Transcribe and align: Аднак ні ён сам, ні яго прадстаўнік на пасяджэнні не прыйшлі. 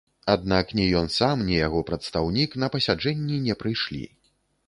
Аднак 0.33 0.71
ні 0.79 0.85
ён 1.01 1.09
сам, 1.15 1.43
ні 1.49 1.59
яго 1.67 1.79
прадстаўнік 1.91 2.57
на 2.63 2.69
пасяджэнні 2.77 3.35
не 3.49 3.57
прыйшлі. 3.65 4.01